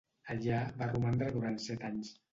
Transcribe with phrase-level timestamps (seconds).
[0.35, 2.15] Allà va romandre durant set anys.